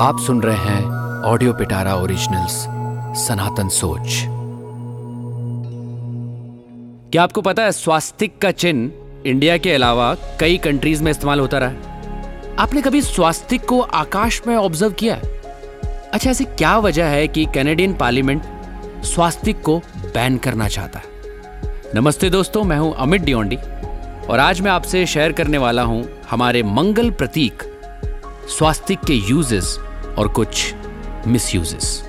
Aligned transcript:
आप 0.00 0.18
सुन 0.20 0.42
रहे 0.42 0.56
हैं 0.56 1.22
ऑडियो 1.22 1.52
पिटारा 1.52 1.94
ओरिजिनल्स, 1.94 2.52
सनातन 3.20 3.68
सोच। 3.68 4.08
क्या 7.12 7.22
आपको 7.22 7.40
पता 7.40 7.62
है 7.62 7.72
स्वास्तिक 7.72 8.38
का 8.38 8.50
चिन्ह 8.50 9.28
इंडिया 9.30 9.56
के 9.58 9.72
अलावा 9.72 10.14
कई 10.40 10.58
कंट्रीज़ 10.58 11.02
में 11.02 11.10
इस्तेमाल 11.10 11.40
होता 11.40 11.58
रहा 11.58 11.68
है? 11.68 12.56
आपने 12.58 12.82
कभी 12.82 13.00
स्वास्तिक 13.02 13.64
को 13.64 13.80
आकाश 13.80 14.40
में 14.46 14.54
ऑब्ज़र्व 14.56 14.92
किया 14.92 15.16
अच्छा 16.12 16.30
ऐसी 16.30 16.44
क्या 16.44 16.78
वजह 16.78 17.06
है 17.06 17.26
कि 17.28 17.46
कैनेडियन 17.54 17.94
पार्लियामेंट 17.94 18.42
स्वास्तिक 19.04 19.62
को 19.62 19.78
बैन 20.14 20.38
करना 20.38 20.68
चाहता 20.68 20.98
है? 20.98 21.04
नमस्ते 21.94 22.30
दोस्तों, 22.30 22.64
मैं 22.64 22.78
हूँ 22.78 22.94
अमित 22.94 23.22
डिओंडी 23.22 23.56
और 24.26 24.38
आज 24.38 24.60
मैं 24.60 24.70
आपसे 24.70 25.04
शेयर 25.06 25.32
करने 25.32 25.58
वाला 25.58 25.82
हूँ 25.82 26.04
हमारे 26.30 26.62
मंगल 26.62 27.10
प्रतीक 27.10 27.62
स्वास्तिक 28.58 28.98
के 28.98 29.14
यूजेस 29.14 29.78
और 30.18 30.28
कुछ 30.28 30.74
मिसयूजेस 31.26 32.04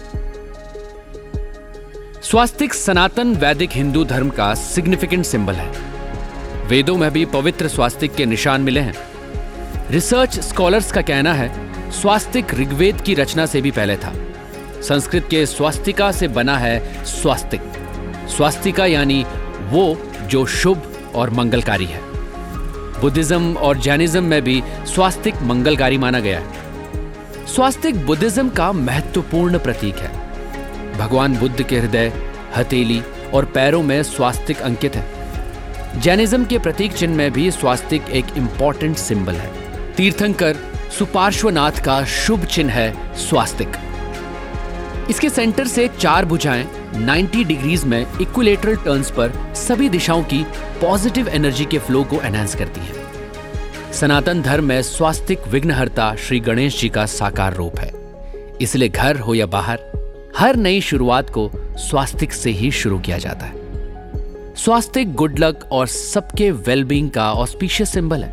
स्वास्तिक 2.24 2.74
सनातन 2.74 3.36
वैदिक 3.36 3.70
हिंदू 3.74 4.04
धर्म 4.04 4.30
का 4.30 4.54
सिग्निफिकेंट 4.54 5.26
सिंबल 5.26 5.54
है। 5.54 5.72
वेदों 6.68 6.98
में 6.98 7.12
भी 7.12 7.26
पवित्र 7.26 7.68
स्वास्तिक 7.68 8.16
के 8.16 8.26
निशान 8.26 8.62
मिले 8.62 8.80
हैं। 8.80 8.94
रिसर्च 9.92 10.40
स्कॉलर्स 10.40 10.92
का 10.92 11.02
कहना 11.02 11.34
है, 11.34 11.50
स्वास्तिक 11.92 12.54
ऋग्वेद 12.54 13.02
की 13.02 13.14
रचना 13.14 13.46
से 13.46 13.62
भी 13.62 13.72
पहले 13.72 13.96
था। 13.98 14.14
संस्कृत 14.82 15.28
के 15.32 15.46
स्वास्तिका 15.46 16.12
से 16.12 16.28
बना 16.28 16.58
है 16.58 17.06
स्वास्तिक। 17.06 17.62
स्वास्तिका 18.30 18.86
यानी 18.86 19.26
वो 19.62 19.98
जो 20.28 20.46
शुभ 20.46 20.94
और 21.16 21.30
मंगलकारी 21.30 21.86
है। 21.86 22.02
बुद्धिज्म 23.02 23.54
और 23.58 23.78
जैनिज्म 23.78 24.24
में 24.24 24.42
भी 24.42 24.64
स्वास्तिक 24.86 25.42
मंगलकारी 25.42 25.98
माना 25.98 26.20
गया 26.20 26.40
है। 26.40 26.59
स्वास्तिक 27.56 28.06
बुद्धिज्म 28.06 28.50
का 28.50 28.72
महत्वपूर्ण 28.72 29.60
प्रतीक 29.60 29.96
है। 29.96 30.10
भगवान 30.98 31.38
बुद्ध 31.38 31.64
के 31.64 31.80
हृदय, 31.80 32.12
हथेली 32.58 33.02
और 33.34 33.46
पैरों 33.46 33.84
में 33.84 34.04
स्वास्तिक 34.04 34.62
अंकित 34.62 34.96
है। 34.96 36.02
जैनिज्म 36.02 36.46
के 36.46 36.60
प्रतीक 36.60 36.94
चिन्ह 36.94 37.16
में 37.16 37.32
भी 37.32 37.52
स्वास्तिक 37.52 38.10
एक 38.10 38.26
इंपॉर्टेंट 38.38 38.98
सिंबल 38.98 39.34
है। 39.34 39.50
तीर्थंकर 39.94 40.56
सुपार्श्वनाथ 41.00 41.72
का 41.72 42.04
शुभ 42.06 42.46
चिन्ह 42.46 42.74
है 42.74 43.16
स्वास्तिक। 43.16 43.72
इसके 45.10 45.30
सेंटर 45.30 45.68
से 45.68 45.88
चार 45.88 46.26
भुजाएँ 46.26 46.68
90 46.96 47.44
डिग्रीज 47.44 47.84
में 47.84 48.06
इक्विलेटरल 48.22 48.76
टर्न्स 48.76 49.12
पर 49.12 49.54
सभी 49.56 49.90
दिशाओं 49.90 50.24
की 50.24 50.46
पॉजिटिव 50.82 51.30
एनर्जी 51.30 51.66
के 51.66 51.78
फ्लो 51.78 52.04
को 52.04 52.22
एनहांस 52.22 52.56
करती 52.56 52.82
है। 52.82 52.99
सनातन 53.94 54.42
धर्म 54.42 54.64
में 54.64 54.82
स्वास्तिक 54.82 55.48
विघ्नहर्ता 55.48 56.16
श्री 56.16 56.40
गणेश 56.40 56.82
जी 56.82 56.90
का 56.90 57.06
साकार 57.06 57.54
रूप 57.54 57.80
है। 57.80 57.92
इसलिए 58.62 58.90
घर 58.90 59.20
हो 59.20 59.34
या 59.34 59.46
बाहर, 59.46 59.80
हर 60.38 60.56
नई 60.56 60.82
शुरुआत 60.82 61.30
को 61.30 61.52
स्वास्तिक 61.78 62.34
से 62.34 62.50
ही 62.50 62.72
शुरू 62.72 63.00
किया 63.00 63.18
जाता 63.18 63.46
है। 63.46 63.54
स्वास्तिक 64.56 65.14
गुड 65.14 65.40
लक 65.40 65.70
और 65.72 65.88
सबके 65.88 66.52
वेलबींग 66.52 67.10
का 67.10 67.34
ऑस्पिशियस 67.34 67.90
सिंबल 67.90 68.24
है। 68.24 68.32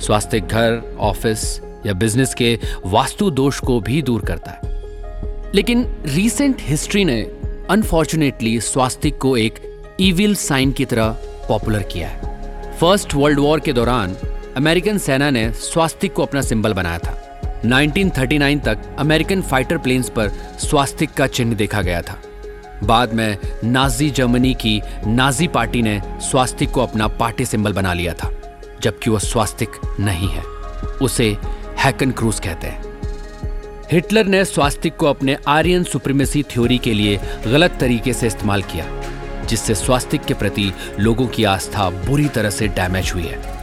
स्वास्तिक 0.00 0.44
घर 0.44 0.96
ऑफ़िस 1.00 1.60
या 1.86 1.92
बिज़नेस 1.92 2.34
के 2.34 2.58
वास्तु 2.86 3.30
दोष 3.30 3.60
को 3.60 3.80
भी 3.80 4.02
दूर 4.02 4.20
करता 4.20 4.50
है। 4.50 4.82
लेकिन 5.54 5.96
रीसेंट 6.06 6.56
हिस्ट्री 6.60 7.04
ने 7.04 7.22
अनफॉर्चुनेटली 7.70 8.60
स्वास्तिक 8.60 9.18
को 9.18 9.36
एक 9.36 9.54
इविल 10.00 10.34
साइन 10.34 10.72
की 10.72 10.84
तरह 10.84 11.08
पॉपुलर 11.48 11.82
किया 11.82 12.08
है। 12.08 12.28
फ़र्स्ट 12.78 13.14
वर्ल्ड 13.14 13.38
वॉर 13.38 13.60
के 13.60 13.72
दौरान 13.72 14.16
अमेरिकन 14.58 14.98
सेना 14.98 15.30
ने 15.30 15.52
स्वास्तिक 15.52 16.12
को 16.12 16.22
अपना 16.22 16.40
सिंबल 16.40 16.72
बनाया 16.72 16.98
था। 16.98 17.60
1939 17.64 18.60
तक 18.64 18.78
अमेरिकन 18.98 19.42
फाइटर 19.42 19.78
प्लेन्स 19.78 20.08
पर 20.08 20.28
स्वास्तिक 20.60 21.10
का 21.10 21.26
चिन्ह 21.26 21.54
देखा 21.54 21.82
गया 21.82 22.02
था। 22.02 22.18
बाद 22.84 23.12
में 23.12 23.38
नाजी 23.64 24.10
जर्मनी 24.10 24.54
की 24.54 24.82
नाजी 25.06 25.48
पार्टी 25.48 25.82
ने 25.82 26.00
स्वास्तिक 26.20 26.70
को 26.70 26.82
अपना 26.82 27.08
पार्टी 27.08 27.44
सिंबल 27.44 27.72
बना 27.72 27.92
लिया 27.92 28.14
था, 28.14 28.32
जबकि 28.82 29.10
वह 29.10 29.18
स्वास्तिक 29.18 29.68
नहीं 30.00 30.28
है। 30.28 30.42
उसे 31.02 31.36
हैकन 31.78 32.10
क्रूज 32.10 32.40
कहते 32.40 32.66
हैं। 32.66 32.82
हिटलर 33.92 34.26
ने 34.26 34.44
स्वास्तिक 34.44 34.96
को 34.96 35.06
अपने 35.06 35.36
आर्यन 35.48 35.84
सुप्रीमेसी 35.84 36.42
थ्योरी 36.42 36.78
के 36.78 36.94
लिए 36.94 37.20
गलत 37.46 37.76
तरीके 37.80 38.12
से 38.12 38.26
इस्तेमाल 38.26 38.62
किया, 38.62 38.86
जिससे 39.44 39.74
स्वास्तिक 39.74 40.24
के 40.24 40.34
प्रति 40.34 40.72
लोगों 41.00 41.26
की 41.26 41.44
आस्था 41.44 41.90
बुरी 41.90 42.28
तरह 42.28 42.50
से 42.50 42.68
डैमेज 42.68 43.12
हुई 43.14 43.26
है। 43.26 43.57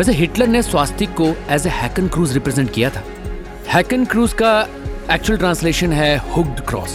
वैसे 0.00 0.12
हिटलर 0.12 0.46
ने 0.48 0.60
स्वास्तिक 0.62 1.10
को 1.14 1.26
एज 1.52 1.66
ए 1.66 1.70
हैकन 1.70 2.06
क्रूज 2.08 2.32
रिप्रेजेंट 2.32 2.70
किया 2.74 2.90
था। 2.90 3.02
हैकन 3.68 4.04
क्रूज 4.04 4.32
का 4.32 4.52
एक्चुअल 5.12 5.38
ट्रांसलेशन 5.38 5.92
है 5.92 6.16
हुक्ड 6.28 6.60
क्रॉस 6.68 6.92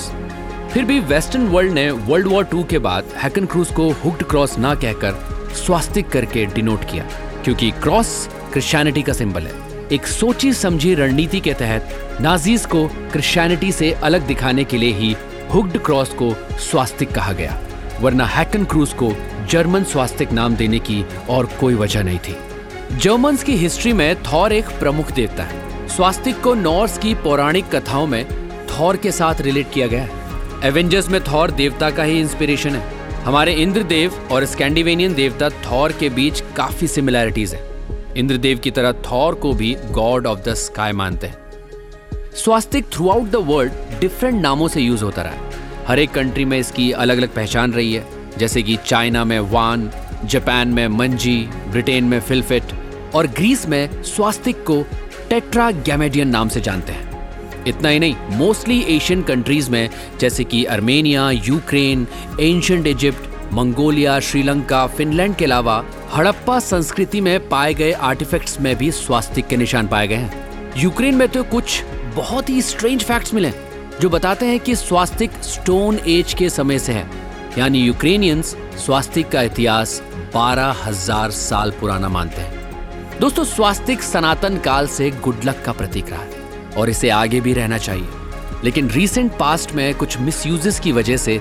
फिर 0.74 0.86
भी 0.86 1.00
वेस्टर्न 1.12 1.46
वर्ल्ड 1.48 1.74
ने 1.74 1.90
वर्ल्ड 1.92 2.28
वॉर 2.28 2.46
टू 2.46 2.64
के 2.64 2.80
बाद 2.80 3.12
हैकन 3.18 3.46
क्रूज 3.46 3.72
को 3.72 3.90
हुक्ड 4.04 4.24
क्रॉस 4.30 4.58
ना 4.60 4.74
कहकर 4.76 5.52
स्वास्तिक 5.56 6.10
करके 6.10 6.46
डिनोट 6.46 6.90
किया, 6.92 7.04
क्योंकि 7.44 7.70
क्रॉस 7.84 8.16
क्रिश्चियनिटी 8.54 9.02
का 9.02 9.14
सिंबल 9.14 9.42
है। 9.42 9.54
एक 9.92 10.08
सोची 10.08 10.52
समझी 10.54 10.96
रणनीति 10.96 11.40
के 11.40 11.54
तहत 11.54 12.18
नाजीज 12.22 12.66
को 12.66 12.86
क्रिश्चियनिटी 13.12 13.72
से 13.72 13.92
अलग 14.04 14.28
दिखाने 14.28 14.64
के 14.64 14.78
लिए 14.78 14.94
ही 14.94 15.16
हुक्ड 15.54 15.78
क्रॉस 15.86 16.14
को 16.14 16.34
स्वास्तिक 16.62 17.12
कहा 17.12 17.34
गया, 17.34 17.62
वरना 18.02 18.26
हैकन 18.28 18.66
क्रूज 18.66 18.94
को 18.94 19.14
जर्मन 19.50 19.84
स्वास्तिक 19.84 20.32
नाम 20.32 20.56
देने 20.56 20.80
की 20.82 21.04
और 21.30 21.50
कोई 21.60 21.76
वजह 21.76 22.04
नहीं 22.04 22.20
थी। 22.20 22.36
जर्मन्स 22.92 23.44
की 23.44 23.56
हिस्ट्री 23.56 23.94
में 23.94 24.24
थॉर 24.24 24.54
एक 24.54 24.66
प्रमुख 24.66 25.12
देवता 25.12 25.44
है। 25.44 25.88
स्वास्तिक 25.88 26.42
को 26.42 26.54
नॉर्स 26.54 26.98
की 26.98 27.14
पौराणिक 27.14 27.76
कथाओं 27.76 28.08
में 28.08 28.26
थॉर 28.68 28.98
के 28.98 29.12
साथ 29.12 29.42
रिलेट 29.42 29.72
किया 29.74 29.88
गया 29.88 30.04
है। 30.04 30.10
एवेंजर्स 30.64 31.10
में 31.10 31.22
थॉर 31.24 31.52
देवता 31.52 31.90
का 31.90 32.04
ही 32.04 32.20
इंस्पिरेशन 32.20 32.70
है। 32.70 33.14
हमारे 33.24 33.54
इंद्रदेव 33.54 34.28
और 34.32 34.46
स्कैंडिवेनियन 34.46 35.14
देवता 35.14 35.50
थॉर 35.50 35.92
के 35.92 36.10
बीच 36.10 36.44
काफ़ी 36.56 36.88
सिमिलैरिटीज 36.88 37.54
है। 37.54 37.70
इंद्रदेव 38.18 38.58
की 38.58 38.72
तरह 38.72 38.92
थॉर 38.92 39.36
को 39.36 39.54
भी 39.54 39.78
गॉड 39.92 40.28
ऑफ़ 40.28 40.40
द 40.40 40.54
स्काई 40.54 40.92
मानते 40.92 41.28
हैं। 41.28 41.38
Swastik 42.36 42.86
throughout 43.10 43.30
the 43.30 43.36
world 43.36 43.74
different 44.00 44.42
नामों 44.42 44.68
से 44.68 44.82
यूज़ 44.82 45.04
होता 45.04 45.22
रहा 45.22 45.32
है। 45.32 45.40
हर 45.88 46.00
एक 46.00 46.12
कंट्री 46.12 46.46
में 46.46 46.60
इसकी 46.60 46.92
अलग 46.92 47.18
अलग 47.18 47.34
पहचान 47.34 47.74
रही 47.74 47.94
है। 47.94 48.08
जैसे 48.38 48.64
कि 48.64 48.78
चाइना 48.86 49.24
में 49.24 49.40
वान 49.40 49.92
जापान 50.26 50.68
में 50.68 50.88
मंजी 50.88 51.50
ब्रिटेन 51.76 52.04
में 52.04 52.20
फिलफिट 52.20 52.64
और 53.16 53.28
ग्रीस 53.28 53.68
में 53.68 54.04
स्वास्तिक 54.04 54.64
को 54.64 54.86
टेट्रा 55.30 55.72
गैमेडियन 55.72 56.28
नाम 56.28 56.50
से 56.50 56.62
जानते 56.62 56.92
हैं। 56.92 57.64
इतना 57.68 57.90
ही 57.90 58.00
नहीं, 58.00 58.16
मोस्टली 58.30 58.80
एशियन 58.82 59.22
कंट्रीज़ 59.22 59.70
में, 59.72 59.90
जैसे 60.20 60.44
कि 60.44 60.64
Armenia, 60.66 61.32
Ukraine 61.32 62.08
ancient 62.42 62.88
Egypt, 62.88 63.54
Mongolia, 63.54 64.20
Sri Lanka, 64.20 64.86
Finland 64.88 65.36
के 65.36 65.46
अलावा, 65.46 65.84
हड़प्पा 66.14 66.60
संस्कृति 66.60 67.22
में 67.22 67.50
पाए 67.50 67.74
गए 67.74 67.92
आर्टिफैक्ट्स 67.92 68.60
में 68.62 68.76
भी 68.76 68.92
स्वास्तिक 68.92 69.48
के 69.48 69.58
निशान 69.58 69.88
पाए 69.88 70.08
गए 70.08 70.16
हैं। 70.16 70.74
यूक्रेन 70.78 71.16
में 71.16 71.28
तो 71.28 71.44
कुछ 71.44 71.84
बहुत 72.16 72.50
ही 72.50 72.62
स्ट्रेंज 72.62 73.04
फैक्ट्स 73.04 73.34
मिले, 73.34 73.52
जो 74.02 74.10
बताते 74.10 74.46
हैं 74.46 74.60
कि 74.60 74.76
स्वास्तिक 74.76 75.32
स्टोन 75.44 76.00
एज 76.08 76.34
के 76.34 76.50
समय 76.50 76.80
से 76.80 76.94
है। 76.94 77.25
यानी 77.58 77.80
यूक्रेनियंस 77.80 78.56
स्वास्तिक 78.86 79.28
का 79.30 79.42
इतिहास 79.42 80.02
बारह 80.34 80.76
हज़ार 80.84 81.32
साल 81.32 81.72
पुराना 81.72 82.10
मानते 82.10 82.42
हैं। 82.42 83.20
दोस्तों, 83.20 83.44
स्वास्तिक 83.44 84.02
सनातन 84.02 84.58
काल 84.58 84.88
से 84.88 85.10
गुड 85.12 85.44
लक 85.46 85.62
का 85.66 85.72
प्रतीक 85.72 86.10
रहा 86.10 86.22
है 86.22 86.74
और 86.78 86.90
इसे 86.90 87.10
आगे 87.10 87.42
भी 87.42 87.54
रहना 87.54 87.78
चाहिए। 87.78 88.08
लेकिन 88.64 88.90
रीसेंट 88.90 89.32
पास्ट 89.38 89.74
में 89.74 89.94
कुछ 89.96 90.18
मिसयूजेस 90.20 90.80
की 90.80 90.92
वजह 90.92 91.18
से 91.18 91.40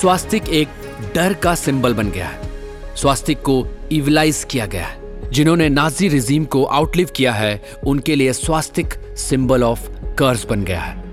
स्वास्तिक 0.00 0.48
एक 0.48 0.68
डर 1.14 1.34
का 1.34 1.54
सिंबल 1.54 1.94
बन 1.94 2.10
गया 2.10 2.26
है। 2.26 2.50
स्वास्तिक 2.96 3.38
को 3.38 3.66
इविलाइज 3.92 4.46
किया 4.50 4.66
गया 4.66 4.86
है। 4.86 5.30
जिन्होंने 5.30 5.68
नाजी 5.68 6.08
रिजीम 6.08 6.44
को 6.44 6.64
आउटलिव 6.64 7.08
किया 7.16 7.32
है, 7.32 7.62
उनके 7.86 8.16
लिए 8.16 8.32
स्वास्तिक 8.32 8.94
सिंबल 9.16 9.62
ऑफ़ 9.62 9.88
कर्स 10.18 10.46
बन 10.46 10.64
गया 10.64 10.80
है। 10.80 11.04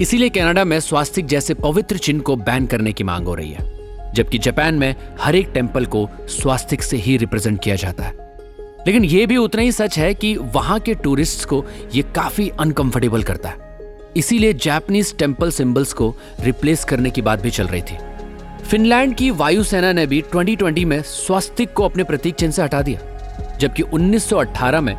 इसीलिए 0.00 0.28
कनाडा 0.28 0.64
में 0.64 0.80
स्वास्तिक 0.80 1.26
जैसे 1.26 1.54
पवित्र 1.54 1.98
चिन्ह 1.98 2.20
को 2.20 2.36
बैन 2.36 2.66
करने 2.66 2.92
की 2.92 3.04
मांग 3.04 3.26
हो 3.26 3.34
रही 3.34 3.50
है। 3.50 3.81
जबकि 4.14 4.38
जापान 4.38 4.74
में 4.74 4.94
हर 5.20 5.34
एक 5.34 5.50
टेंपल 5.54 5.86
को 5.86 6.10
स्वास्तिक 6.28 6.82
से 6.82 6.96
ही 6.96 7.16
रिप्रेजेंट 7.16 7.62
किया 7.62 7.76
जाता 7.76 8.04
है। 8.04 8.22
लेकिन 8.86 9.04
यह 9.04 9.26
भी 9.26 9.36
उतना 9.36 9.62
ही 9.62 9.72
सच 9.72 9.98
है 9.98 10.14
कि 10.14 10.36
वहाँ 10.36 10.80
के 10.80 10.94
टूरिस्ट 10.94 11.48
को 11.48 11.64
यह 11.94 12.02
काफ़ी 12.02 12.52
अनकंफर्टेबल 12.60 13.22
करता 13.22 13.48
है। 13.48 13.78
इसीलिए 14.16 14.52
जापानीज 14.52 15.16
टेंपल 15.16 15.50
सिंबल्स 15.50 15.92
को 15.92 16.16
रिप्लेस 16.40 16.84
करने 16.84 17.10
की 17.10 17.22
बात 17.22 17.40
भी 17.40 17.50
चल 17.50 17.66
रही 17.66 17.82
थी। 17.82 17.98
फिनलैंड 18.64 19.14
की 19.14 19.30
वायुसेना 19.30 19.92
ने 19.92 20.06
भी 20.06 20.24
2020 20.36 20.84
में 20.84 21.02
स्वास्तिक 21.02 21.72
को 21.72 21.84
अपने 21.84 22.04
प्रतीक 22.04 22.34
चिन्ह 22.34 22.52
से 22.52 22.62
हटा 22.62 22.82
दिया। 22.82 23.00
जबकि 23.60 23.82
1918 23.82 24.80
में 24.80 24.96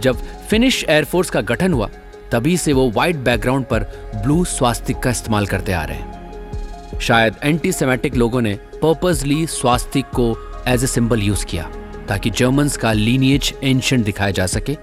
जब 0.00 0.16
फिनिश 0.22 0.84
एयरफोर्स 0.88 1.30
का 1.30 1.40
गठन 1.40 1.72
हुआ, 1.72 1.90
तभी 2.32 2.56
से 2.56 2.72
वो 2.72 2.90
व्हाइट 2.90 3.16
बैकग्राउंड 3.16 3.64
पर 3.64 3.80
ब्लू 4.24 4.44
स्वास्तिक 4.44 4.98
का 4.98 5.10
इस्तेमाल 5.10 5.46
करते 5.46 5.72
आ 5.72 5.84
रहे 5.84 5.96
हैं। 5.96 6.15
शायद 7.00 7.34
एंटी 7.44 7.72
लोगों 8.16 8.40
ने 8.40 8.54
पर्पजली 8.82 9.46
स्वास्तिक 9.46 10.06
को 10.06 10.26
एज 10.68 10.84
ए 10.84 10.86
सिंबल 10.86 11.20
यूज़ 11.20 11.44
किया, 11.46 11.70
ताकि 12.08 12.30
जर्मन 12.30 12.68
का 12.68 12.92
लीनियज 12.92 13.52
एंशंट 13.62 14.04
दिखाया 14.04 14.30
जा 14.30 14.46
सके। 14.46 14.76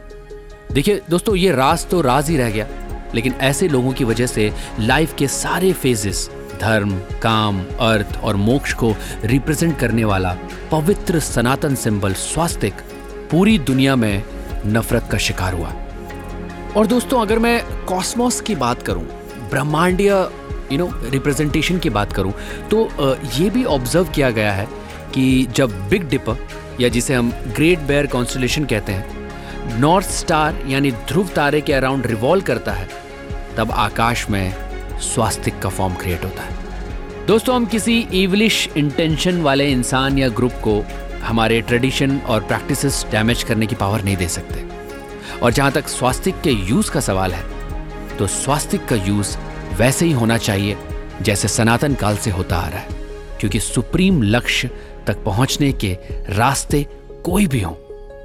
देखिए, 0.71 1.01
दोस्तों, 1.09 1.35
ये 1.35 1.51
राज 1.51 1.85
तो 1.85 2.01
राज 2.01 2.29
ही 2.29 2.37
रह 2.37 2.49
गया, 2.49 2.67
लेकिन 3.15 3.33
ऐसे 3.33 3.67
लोगों 3.67 3.91
की 3.93 4.03
वजह 4.03 4.27
से 4.27 4.51
लाइफ 4.79 5.15
के 5.15 5.27
सारे 5.27 5.71
फेजेस 5.73 6.29
धर्म, 6.61 6.91
काम, 7.21 7.61
अर्थ 7.79 8.19
और 8.23 8.35
मोक्ष 8.35 8.73
को 8.73 8.93
रिप्रेजेंट 9.25 9.77
करने 9.79 10.03
वाला 10.05 10.35
पवित्र 10.71 11.19
सनातन 11.19 11.75
सिंबल 11.75 12.13
स्वास्तिक 12.13 12.73
पूरी 13.31 13.57
दुनिया 13.59 13.95
में 13.95 14.23
नफरत 14.65 15.07
का 15.11 15.17
शिकार 15.17 15.53
हुआ। 15.53 15.73
और 16.77 16.87
दोस्तों, 16.87 17.21
अगर 17.21 17.39
मैं 17.39 17.85
कॉस्मोस 17.85 18.41
की 18.41 18.55
बात 18.55 18.81
करूँ, 18.81 19.03
ब्रह्मांडीय 19.49 20.11
यू 20.71 20.77
नो 20.77 20.89
रिप्रेजेंटेशन 21.03 21.79
की 21.79 21.89
बात 21.89 22.13
करूँ 22.13 22.33
तो 22.71 22.87
ये 23.35 23.49
भी 23.49 23.63
ऑब्ज़र्व 23.65 24.09
किया 24.15 24.29
गया 24.31 24.51
है 24.53 24.67
कि 25.13 25.47
जब 25.55 25.79
बिग 25.89 26.09
डिपर 26.09 26.47
या 26.81 26.89
जिसे 26.89 27.13
हम 27.13 27.31
ग्रेट 27.55 27.79
बेयर 27.87 28.07
कॉन्स्टलेशन 28.07 28.65
कहते 28.65 28.91
हैं 28.91 29.79
नॉर्थ 29.79 30.07
स्टार 30.11 30.63
यानी 30.67 30.91
ध्रुव 30.91 31.27
तारे 31.35 31.61
के 31.61 31.73
अराउंड 31.73 32.05
रिवॉल्व 32.05 32.43
करता 32.43 32.71
है, 32.71 32.87
तब 33.57 33.71
आकाश 33.71 34.29
में 34.29 34.99
स्वास्तिक 35.03 35.59
का 35.59 35.69
फॉर्म 35.69 35.93
क्रिएट 35.93 36.23
होता 36.25 36.41
है। 36.41 36.61
दोस्तों, 37.27 37.55
हम 37.55 37.65
किसी 37.65 37.99
इवलिश 38.13 38.67
इंटेंशन 38.77 39.41
वाले 39.41 39.69
इंसान 39.71 40.17
या 40.17 40.27
ग्रुप 40.29 40.53
को 40.63 40.83
हमारे 41.23 41.61
ट्रेडिशन 41.61 42.17
और 42.19 42.41
प्रैक्टिसेस 42.41 43.05
डैमेज 43.11 43.43
करने 43.43 43.67
की 43.67 43.75
पावर 43.75 44.03
नहीं 44.03 44.17
दे 44.17 44.27
सकते। 44.29 44.65
और 45.39 45.53
जहाँ 45.53 45.71
तक 45.71 45.87
स्वास्तिक 45.87 46.41
के 46.41 46.51
यूज़ 46.51 46.91
का 46.91 46.99
सवाल 46.99 47.31
है 47.31 48.17
तो 48.17 48.27
स्वास्तिक 48.29 48.85
का 48.85 48.95
यूज़ 48.97 49.35
वैसे 49.77 50.05
ही 50.05 50.11
होना 50.11 50.37
चाहिए, 50.37 50.77
जैसे 51.21 51.47
सनातन 51.47 51.95
काल 51.95 52.17
से 52.17 52.31
होता 52.31 52.57
आ 52.57 52.67
रहा 52.69 52.79
है, 52.79 52.87
क्योंकि 53.39 53.59
सुप्रीम 53.59 54.21
लक्ष्य 54.23 54.69
तक 55.07 55.23
पहुँचने 55.23 55.71
के 55.73 55.97
रास्ते 56.29 56.87
कोई 57.25 57.47
भी 57.47 57.61
हो, 57.61 57.71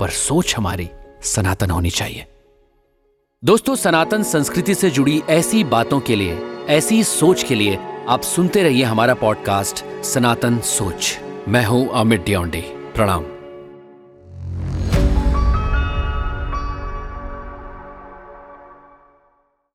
पर 0.00 0.11
सोच 0.11 0.56
हमारी 0.56 0.89
सनातन 1.23 1.71
होनी 1.71 1.91
चाहिए। 1.91 2.27
दोस्तों, 3.45 3.77
सनातन 3.77 4.23
संस्कृति 4.23 4.75
से 4.75 4.91
जुड़ी 4.91 5.23
ऐसी 5.31 5.65
बातों 5.65 6.00
के 6.00 6.17
लिए, 6.17 6.39
ऐसी 6.69 7.05
सोच 7.05 7.43
के 7.43 7.55
लिए 7.55 7.79
आप 8.09 8.23
सुनते 8.23 8.62
रहिए 8.62 8.85
हमारा 8.85 9.15
पॉडकास्ट, 9.15 9.85
सनातन 10.05 10.59
सोच। 10.59 11.19
मैं 11.49 11.65
हूँ 11.65 11.89
अमित 11.89 12.25
डियोंडे, 12.25 12.61
प्रणाम। 12.95 13.25